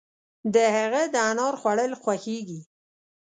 [0.53, 2.61] د هغه د انار خوړل خوښيږي.